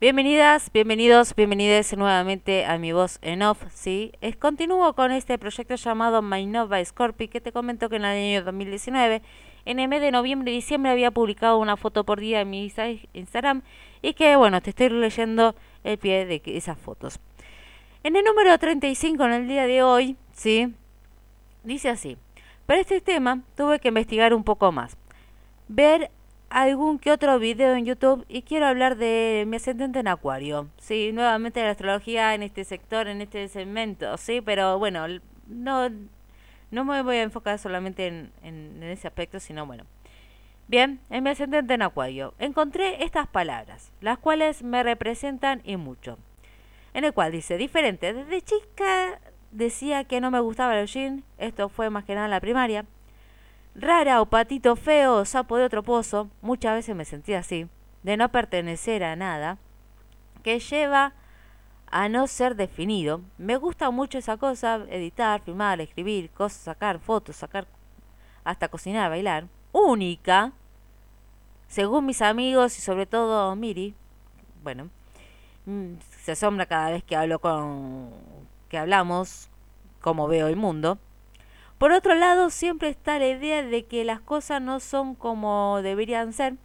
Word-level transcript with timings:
Bienvenidas, 0.00 0.70
bienvenidos, 0.72 1.34
bienvenidas 1.34 1.96
nuevamente 1.96 2.64
a 2.64 2.78
mi 2.78 2.92
voz 2.92 3.18
en 3.20 3.42
off, 3.42 3.64
¿sí? 3.74 4.12
Continúo 4.38 4.92
con 4.94 5.10
este 5.10 5.36
proyecto 5.38 5.74
llamado 5.74 6.22
My 6.22 6.46
Nova 6.46 6.84
Scorpio 6.84 7.28
que 7.28 7.40
te 7.40 7.50
comento 7.50 7.88
que 7.88 7.96
en 7.96 8.04
el 8.04 8.38
año 8.38 8.44
2019, 8.44 9.22
en 9.64 9.80
el 9.80 9.88
mes 9.88 10.00
de 10.00 10.12
noviembre 10.12 10.52
y 10.52 10.54
diciembre 10.54 10.92
había 10.92 11.10
publicado 11.10 11.58
una 11.58 11.76
foto 11.76 12.04
por 12.04 12.20
día 12.20 12.42
en 12.42 12.50
mi 12.50 12.72
Instagram 13.12 13.62
y 14.00 14.14
que, 14.14 14.36
bueno, 14.36 14.60
te 14.60 14.70
estoy 14.70 14.90
leyendo 14.90 15.56
el 15.82 15.98
pie 15.98 16.26
de 16.26 16.40
esas 16.44 16.78
fotos. 16.78 17.18
En 18.04 18.14
el 18.14 18.22
número 18.24 18.56
35, 18.56 19.24
en 19.24 19.32
el 19.32 19.48
día 19.48 19.66
de 19.66 19.82
hoy, 19.82 20.16
¿sí? 20.32 20.72
Dice 21.64 21.88
así, 21.88 22.16
para 22.66 22.78
este 22.78 23.00
tema 23.00 23.40
tuve 23.56 23.80
que 23.80 23.88
investigar 23.88 24.32
un 24.32 24.44
poco 24.44 24.70
más, 24.70 24.96
ver 25.66 26.12
algún 26.50 26.98
que 26.98 27.12
otro 27.12 27.38
video 27.38 27.74
en 27.74 27.84
YouTube 27.84 28.24
y 28.28 28.42
quiero 28.42 28.66
hablar 28.66 28.96
de 28.96 29.44
mi 29.46 29.56
ascendente 29.56 30.00
en 30.00 30.08
Acuario. 30.08 30.68
Sí, 30.78 31.10
nuevamente 31.12 31.62
la 31.62 31.70
astrología 31.70 32.34
en 32.34 32.42
este 32.42 32.64
sector, 32.64 33.08
en 33.08 33.20
este 33.20 33.48
segmento, 33.48 34.16
sí, 34.16 34.40
pero 34.40 34.78
bueno, 34.78 35.06
no, 35.46 35.88
no 36.70 36.84
me 36.84 37.02
voy 37.02 37.16
a 37.16 37.22
enfocar 37.22 37.58
solamente 37.58 38.06
en, 38.06 38.82
ese 38.82 39.08
aspecto, 39.08 39.40
sino 39.40 39.66
bueno. 39.66 39.84
Bien, 40.68 41.00
en 41.08 41.24
mi 41.24 41.30
ascendente 41.30 41.74
en 41.74 41.82
Acuario 41.82 42.34
encontré 42.38 43.02
estas 43.02 43.26
palabras, 43.26 43.90
las 44.00 44.18
cuales 44.18 44.62
me 44.62 44.82
representan 44.82 45.62
y 45.64 45.76
mucho. 45.76 46.18
En 46.94 47.04
el 47.04 47.12
cual 47.12 47.32
dice, 47.32 47.56
diferente, 47.56 48.12
desde 48.12 48.42
chica 48.42 49.20
decía 49.50 50.04
que 50.04 50.20
no 50.20 50.30
me 50.30 50.40
gustaba 50.40 50.78
el 50.78 50.86
jean, 50.86 51.24
esto 51.38 51.68
fue 51.68 51.88
más 51.90 52.04
que 52.04 52.14
nada 52.14 52.28
la 52.28 52.40
primaria 52.40 52.84
rara 53.80 54.20
o 54.20 54.26
patito 54.26 54.76
feo 54.76 55.24
sapo 55.24 55.56
de 55.56 55.64
otro 55.64 55.82
pozo, 55.82 56.28
muchas 56.42 56.74
veces 56.74 56.96
me 56.96 57.04
sentía 57.04 57.38
así, 57.38 57.68
de 58.02 58.16
no 58.16 58.28
pertenecer 58.30 59.04
a 59.04 59.16
nada, 59.16 59.58
que 60.42 60.58
lleva 60.58 61.14
a 61.90 62.08
no 62.08 62.26
ser 62.26 62.56
definido. 62.56 63.22
Me 63.38 63.56
gusta 63.56 63.90
mucho 63.90 64.18
esa 64.18 64.36
cosa, 64.36 64.84
editar, 64.90 65.40
filmar, 65.40 65.80
escribir, 65.80 66.30
cosas, 66.30 66.60
sacar 66.60 66.98
fotos, 66.98 67.36
sacar 67.36 67.66
hasta 68.44 68.68
cocinar, 68.68 69.10
bailar. 69.10 69.46
Única, 69.72 70.52
según 71.68 72.06
mis 72.06 72.22
amigos 72.22 72.76
y 72.78 72.80
sobre 72.80 73.06
todo 73.06 73.54
Miri, 73.56 73.94
bueno, 74.62 74.88
mm, 75.66 75.94
se 76.22 76.32
asombra 76.32 76.66
cada 76.66 76.90
vez 76.90 77.04
que 77.04 77.16
hablo 77.16 77.38
con 77.38 78.10
que 78.68 78.78
hablamos 78.78 79.48
cómo 80.00 80.28
veo 80.28 80.48
el 80.48 80.56
mundo. 80.56 80.98
Por 81.78 81.92
otro 81.92 82.14
lado, 82.14 82.50
siempre 82.50 82.88
está 82.88 83.18
la 83.20 83.28
idea 83.28 83.62
de 83.62 83.86
que 83.86 84.04
las 84.04 84.20
cosas 84.20 84.60
no 84.60 84.80
son 84.80 85.14
como 85.14 85.80
deberían 85.82 86.32
ser. 86.32 86.56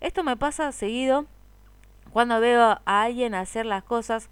Esto 0.00 0.22
me 0.22 0.36
pasa 0.36 0.70
seguido 0.70 1.26
cuando 2.12 2.40
veo 2.40 2.62
a 2.62 3.02
alguien 3.02 3.34
hacer 3.34 3.66
las 3.66 3.82
cosas 3.82 4.30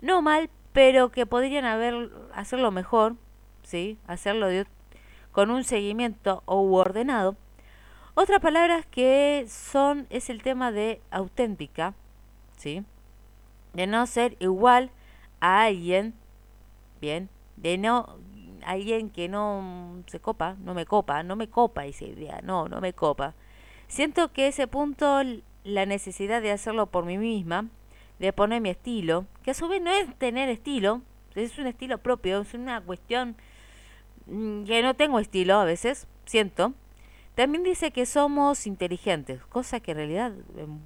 no 0.00 0.20
mal, 0.20 0.50
pero 0.72 1.10
que 1.10 1.26
podrían 1.26 1.64
haber 1.64 2.10
hacerlo 2.34 2.70
mejor, 2.70 3.16
¿sí? 3.62 3.98
Hacerlo 4.06 4.48
con 5.32 5.50
un 5.50 5.64
seguimiento 5.64 6.42
o 6.46 6.60
ordenado. 6.72 7.36
Otras 8.14 8.40
palabras 8.40 8.84
que 8.86 9.46
son 9.48 10.08
es 10.10 10.28
el 10.28 10.42
tema 10.42 10.72
de 10.72 11.00
auténtica, 11.10 11.94
¿sí? 12.56 12.84
De 13.74 13.86
no 13.86 14.06
ser 14.06 14.36
igual 14.40 14.90
a 15.40 15.62
alguien, 15.62 16.14
bien, 17.00 17.28
de 17.56 17.78
no 17.78 18.18
alguien 18.72 19.10
que 19.10 19.28
no 19.28 20.02
se 20.06 20.20
copa, 20.20 20.56
no 20.60 20.74
me 20.74 20.86
copa, 20.86 21.22
no 21.22 21.36
me 21.36 21.48
copa 21.48 21.86
esa 21.86 22.04
idea, 22.04 22.40
no, 22.42 22.68
no 22.68 22.80
me 22.80 22.92
copa. 22.92 23.34
Siento 23.88 24.32
que 24.32 24.48
ese 24.48 24.66
punto, 24.66 25.22
la 25.64 25.86
necesidad 25.86 26.42
de 26.42 26.52
hacerlo 26.52 26.86
por 26.86 27.04
mí 27.04 27.16
misma, 27.18 27.66
de 28.18 28.32
poner 28.32 28.60
mi 28.60 28.70
estilo, 28.70 29.26
que 29.42 29.52
a 29.52 29.54
su 29.54 29.68
vez 29.68 29.80
no 29.80 29.90
es 29.90 30.14
tener 30.18 30.48
estilo, 30.48 31.02
es 31.34 31.58
un 31.58 31.66
estilo 31.66 31.98
propio, 31.98 32.40
es 32.40 32.52
una 32.54 32.80
cuestión 32.80 33.36
mm, 34.26 34.64
que 34.64 34.82
no 34.82 34.94
tengo 34.94 35.18
estilo 35.18 35.56
a 35.56 35.64
veces, 35.64 36.06
siento. 36.26 36.74
También 37.34 37.62
dice 37.62 37.92
que 37.92 38.04
somos 38.04 38.66
inteligentes, 38.66 39.40
cosa 39.46 39.80
que 39.80 39.92
en 39.92 39.96
realidad 39.96 40.32
em, 40.56 40.80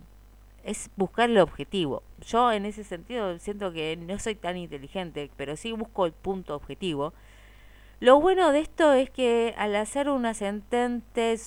es 0.63 0.91
buscar 0.97 1.31
el 1.31 1.39
objetivo. 1.39 2.03
Yo 2.27 2.53
en 2.53 2.67
ese 2.67 2.85
sentido 2.85 3.39
siento 3.39 3.73
que 3.73 3.97
no 3.97 4.19
soy 4.19 4.35
tan 4.35 4.57
inteligente, 4.57 5.31
pero 5.37 5.57
sí 5.57 5.73
busco 5.73 6.07
el 6.07 6.13
punto 6.13 6.55
objetivo. 6.55 7.15
Lo 8.03 8.21
bueno 8.21 8.51
de 8.51 8.59
esto 8.59 8.93
es 8.95 9.11
que 9.11 9.55
al 9.57 9.77
hacer 9.77 10.09
un 10.09 10.27
ascendente, 10.27 11.39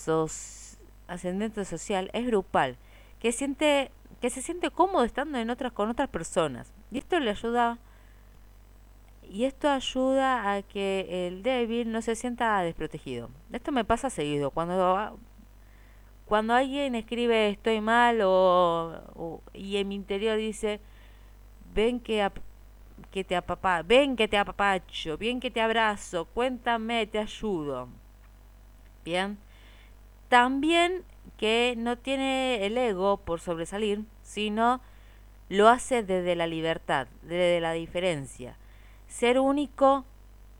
ascendente 1.06 1.66
social 1.66 2.10
es 2.14 2.26
grupal, 2.26 2.78
que 3.20 3.34
siente 3.34 3.92
que 4.22 4.30
se 4.30 4.42
siente 4.42 4.72
cómodo 4.72 5.04
estando 5.04 5.38
en 5.38 5.50
otras 5.50 5.74
con 5.74 5.90
otras 5.90 6.08
personas. 6.08 6.72
Y 6.94 7.00
esto 7.00 7.20
le 7.20 7.32
ayuda 7.32 7.78
y 9.22 9.44
esto 9.44 9.68
ayuda 9.68 10.54
a 10.54 10.62
que 10.62 11.28
el 11.28 11.44
débil 11.44 11.92
no 11.92 12.02
se 12.02 12.16
sienta 12.16 12.62
desprotegido. 12.62 13.30
Esto 13.52 13.74
me 13.74 13.84
pasa 13.84 14.10
seguido 14.10 14.50
cuando 14.50 15.20
cuando 16.24 16.54
alguien 16.54 16.96
escribe 16.96 17.50
estoy 17.50 17.82
mal 17.82 18.22
o, 18.24 19.42
y 19.54 19.76
en 19.76 19.90
mi 19.90 19.96
interior 19.96 20.38
dice 20.38 20.80
ven 21.74 22.00
que 22.00 22.24
que 23.12 23.24
te 23.24 23.36
apapa, 23.36 23.82
ven 23.82 24.16
que 24.16 24.28
te 24.28 24.38
apapacho, 24.38 25.18
bien 25.18 25.40
que 25.40 25.52
te 25.52 25.62
abrazo, 25.62 26.26
cuéntame, 26.26 27.08
te 27.08 27.20
ayudo. 27.20 27.90
Bien. 29.04 29.38
También 30.30 31.04
que 31.38 31.76
no 31.78 31.98
tiene 31.98 32.66
el 32.66 32.78
ego 32.78 33.18
por 33.18 33.40
sobresalir, 33.40 34.04
sino 34.22 34.82
lo 35.50 35.68
hace 35.68 36.04
desde 36.04 36.36
la 36.36 36.48
libertad, 36.48 37.08
desde 37.22 37.60
la 37.62 37.74
diferencia. 37.74 38.58
Ser 39.08 39.40
único, 39.40 40.06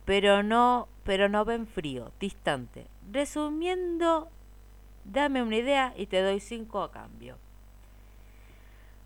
pero 0.06 0.44
no, 0.44 0.88
pero 1.04 1.30
no 1.30 1.46
ven 1.46 1.68
frío, 1.68 2.12
distante. 2.20 2.86
Resumiendo, 3.12 4.30
dame 5.04 5.42
una 5.42 5.58
idea 5.58 5.94
y 5.98 6.06
te 6.06 6.22
doy 6.22 6.40
cinco 6.40 6.84
a 6.84 6.92
cambio. 6.92 7.38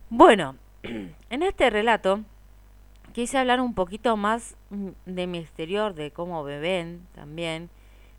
Bueno, 0.09 0.55
en 0.83 1.43
este 1.43 1.69
relato 1.69 2.23
quise 3.13 3.37
hablar 3.37 3.61
un 3.61 3.73
poquito 3.73 4.17
más 4.17 4.55
mm, 4.69 4.89
de 5.05 5.27
mi 5.27 5.37
exterior, 5.39 5.93
de 5.93 6.11
cómo 6.11 6.43
me 6.43 6.59
ven 6.59 7.07
también, 7.13 7.69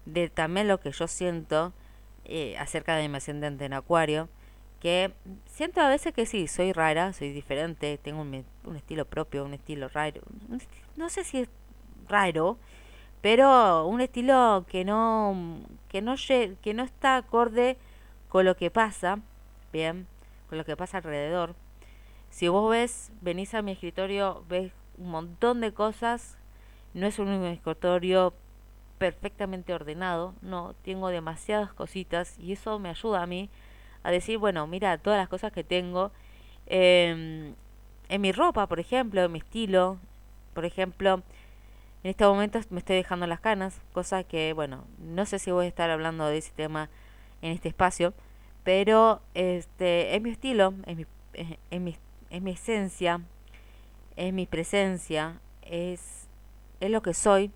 de 0.06 0.28
también 0.28 0.68
lo 0.68 0.80
que 0.80 0.92
yo 0.92 1.06
siento 1.06 1.72
eh, 2.24 2.56
acerca 2.58 2.96
de 2.96 3.08
mi 3.08 3.16
ascendente 3.16 3.64
en 3.64 3.72
acuario, 3.72 4.28
que 4.80 5.12
siento 5.46 5.80
a 5.80 5.88
veces 5.88 6.14
que 6.14 6.26
sí, 6.26 6.48
soy 6.48 6.72
rara, 6.72 7.12
soy 7.12 7.32
diferente, 7.32 7.98
tengo 7.98 8.22
un, 8.22 8.44
estilo 8.76 9.04
propio, 9.04 9.44
un 9.44 9.54
estilo 9.54 9.88
raro, 9.88 10.22
no 10.96 11.10
sé 11.10 11.24
si 11.24 11.40
es 11.40 11.48
raro, 12.08 12.58
pero 13.20 13.86
un 13.86 14.00
estilo 14.00 14.64
que 14.68 14.84
no, 14.84 15.60
que 15.88 16.00
no, 16.00 16.14
que 16.62 16.74
no 16.74 16.82
está 16.82 17.16
acorde 17.16 17.76
con 18.28 18.44
lo 18.44 18.56
que 18.56 18.70
pasa, 18.70 19.18
bien, 19.72 20.06
con 20.48 20.56
lo 20.56 20.64
que 20.64 20.76
pasa 20.76 20.98
alrededor. 20.98 21.54
Si 22.30 22.48
vos 22.48 22.70
ves, 22.70 23.12
venís 23.20 23.54
a 23.54 23.62
mi 23.62 23.72
escritorio, 23.72 24.44
ves 24.48 24.72
un 25.00 25.10
montón 25.10 25.60
de 25.60 25.72
cosas. 25.72 26.36
No 26.94 27.06
es 27.06 27.18
un 27.18 27.28
escritorio 27.44 28.34
perfectamente 28.98 29.72
ordenado, 29.72 30.34
no, 30.42 30.74
tengo 30.84 31.08
demasiadas 31.08 31.72
cositas 31.72 32.38
y 32.38 32.52
eso 32.52 32.78
me 32.78 32.90
ayuda 32.90 33.22
a 33.22 33.26
mí 33.26 33.48
a 34.02 34.10
decir, 34.10 34.36
bueno, 34.36 34.66
mira, 34.66 34.98
todas 34.98 35.18
las 35.18 35.28
cosas 35.28 35.52
que 35.52 35.64
tengo 35.64 36.12
em, 36.66 37.54
en 38.10 38.20
mi 38.20 38.30
ropa, 38.30 38.66
por 38.66 38.78
ejemplo, 38.78 39.22
en 39.22 39.32
mi 39.32 39.38
estilo, 39.38 39.98
por 40.52 40.66
ejemplo, 40.66 41.22
en 42.04 42.10
este 42.10 42.24
momento 42.26 42.60
me 42.68 42.80
estoy 42.80 42.96
dejando 42.96 43.26
las 43.26 43.40
canas, 43.40 43.80
cosa 43.94 44.22
que, 44.22 44.52
bueno, 44.52 44.84
no 44.98 45.24
sé 45.24 45.38
si 45.38 45.50
voy 45.50 45.64
a 45.64 45.68
estar 45.68 45.88
hablando 45.90 46.26
de 46.26 46.36
ese 46.36 46.52
tema 46.52 46.90
en 47.40 47.52
este 47.52 47.68
espacio, 47.68 48.12
pero 48.64 49.22
este 49.32 50.14
es 50.14 50.20
mi 50.20 50.28
estilo, 50.28 50.74
es 50.84 50.96
mi, 50.96 51.06
es 51.70 51.80
mi, 51.80 51.96
es 52.28 52.42
mi 52.42 52.50
esencia, 52.50 53.22
es 54.20 54.34
mi 54.34 54.44
presencia, 54.44 55.40
es, 55.62 56.28
es 56.80 56.90
lo 56.90 57.00
que 57.00 57.14
soy. 57.14 57.50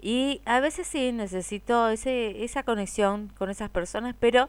Y 0.00 0.42
a 0.44 0.58
veces 0.58 0.88
sí 0.88 1.12
necesito 1.12 1.88
ese, 1.88 2.42
esa 2.42 2.64
conexión 2.64 3.32
con 3.38 3.48
esas 3.48 3.70
personas, 3.70 4.16
pero 4.18 4.48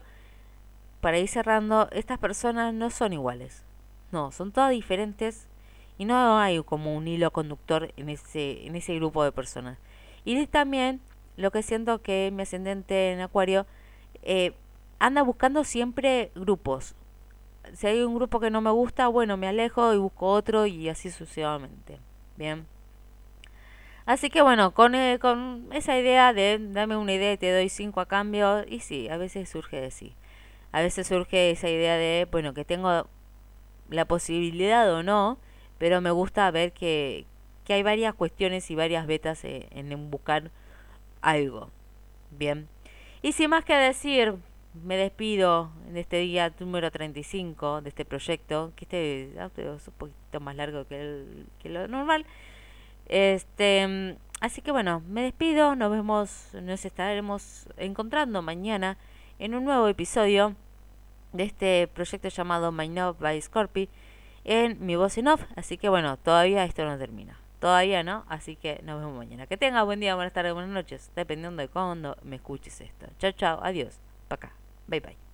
para 1.00 1.18
ir 1.18 1.28
cerrando, 1.28 1.88
estas 1.92 2.18
personas 2.18 2.74
no 2.74 2.90
son 2.90 3.12
iguales. 3.12 3.62
No, 4.10 4.32
son 4.32 4.50
todas 4.50 4.72
diferentes 4.72 5.46
y 5.98 6.04
no 6.04 6.38
hay 6.38 6.60
como 6.64 6.96
un 6.96 7.06
hilo 7.06 7.30
conductor 7.30 7.92
en 7.96 8.08
ese, 8.08 8.66
en 8.66 8.74
ese 8.74 8.96
grupo 8.96 9.22
de 9.22 9.30
personas. 9.30 9.78
Y 10.24 10.46
también 10.48 11.00
lo 11.36 11.52
que 11.52 11.62
siento 11.62 12.02
que 12.02 12.32
mi 12.34 12.42
ascendente 12.42 13.12
en 13.12 13.20
Acuario 13.20 13.66
eh, 14.22 14.52
anda 14.98 15.22
buscando 15.22 15.62
siempre 15.62 16.32
grupos, 16.34 16.96
si 17.74 17.86
hay 17.86 18.02
un 18.02 18.14
grupo 18.14 18.40
que 18.40 18.50
no 18.50 18.60
me 18.60 18.70
gusta, 18.70 19.08
bueno, 19.08 19.36
me 19.36 19.48
alejo 19.48 19.94
y 19.94 19.98
busco 19.98 20.26
otro 20.26 20.66
y 20.66 20.88
así 20.88 21.10
sucesivamente. 21.10 21.98
Bien. 22.36 22.66
Así 24.06 24.30
que 24.30 24.42
bueno, 24.42 24.72
con, 24.72 24.94
eh, 24.94 25.18
con 25.20 25.68
esa 25.72 25.96
idea 25.98 26.32
de 26.32 26.58
dame 26.60 26.96
una 26.96 27.12
idea 27.12 27.32
y 27.32 27.36
te 27.38 27.52
doy 27.52 27.68
cinco 27.68 28.00
a 28.00 28.06
cambio, 28.06 28.64
y 28.66 28.80
sí, 28.80 29.08
a 29.08 29.16
veces 29.16 29.48
surge 29.48 29.80
de 29.80 29.90
sí. 29.90 30.14
A 30.72 30.80
veces 30.80 31.06
surge 31.06 31.50
esa 31.50 31.68
idea 31.68 31.96
de, 31.96 32.26
bueno, 32.30 32.54
que 32.54 32.64
tengo 32.64 33.06
la 33.88 34.04
posibilidad 34.06 34.92
o 34.92 35.02
no, 35.02 35.38
pero 35.78 36.00
me 36.00 36.10
gusta 36.10 36.50
ver 36.50 36.72
que, 36.72 37.26
que 37.64 37.74
hay 37.74 37.82
varias 37.82 38.14
cuestiones 38.14 38.70
y 38.70 38.74
varias 38.74 39.06
betas 39.06 39.44
eh, 39.44 39.68
en 39.70 40.10
buscar 40.10 40.50
algo. 41.22 41.70
Bien. 42.30 42.68
Y 43.22 43.32
sin 43.32 43.50
más 43.50 43.64
que 43.64 43.74
decir, 43.74 44.34
me 44.74 44.96
despido 44.96 45.70
en 45.88 45.96
este 45.96 46.18
día 46.18 46.52
número 46.58 46.90
35 46.90 47.82
de 47.82 47.88
este 47.88 48.04
proyecto, 48.04 48.72
que 48.76 48.84
este 48.84 49.76
es 49.78 49.88
un 49.88 49.94
poquito 49.94 50.40
más 50.40 50.56
largo 50.56 50.86
que, 50.86 51.00
el, 51.00 51.46
que 51.58 51.68
lo 51.68 51.88
normal. 51.88 52.24
Este, 53.06 54.16
así 54.40 54.62
que 54.62 54.70
bueno, 54.70 55.02
me 55.08 55.22
despido, 55.22 55.74
nos 55.74 55.90
vemos, 55.90 56.48
nos 56.54 56.84
estaremos 56.84 57.68
encontrando 57.76 58.42
mañana 58.42 58.96
en 59.38 59.54
un 59.54 59.64
nuevo 59.64 59.88
episodio 59.88 60.54
de 61.32 61.44
este 61.44 61.88
proyecto 61.88 62.28
llamado 62.28 62.72
My 62.72 62.88
Love 62.88 63.18
by 63.18 63.40
Scorpy 63.40 63.88
en 64.44 64.84
mi 64.84 64.96
voz 64.96 65.18
en 65.18 65.28
off, 65.28 65.42
así 65.56 65.76
que 65.76 65.88
bueno, 65.88 66.16
todavía 66.16 66.64
esto 66.64 66.84
no 66.84 66.96
termina. 66.98 67.38
Todavía 67.58 68.02
no, 68.02 68.24
así 68.28 68.56
que 68.56 68.80
nos 68.84 69.00
vemos 69.00 69.16
mañana. 69.18 69.46
Que 69.46 69.58
tenga 69.58 69.82
buen 69.82 70.00
día, 70.00 70.14
buenas 70.14 70.32
tardes, 70.32 70.54
buenas 70.54 70.70
noches, 70.70 71.10
dependiendo 71.14 71.60
de 71.60 71.68
cuándo 71.68 72.16
me 72.22 72.36
escuches 72.36 72.80
esto. 72.80 73.06
Chao, 73.18 73.32
chao, 73.32 73.60
adiós, 73.62 73.98
pa' 74.28 74.36
acá, 74.36 74.52
bye 74.90 75.00
bye. 75.00 75.29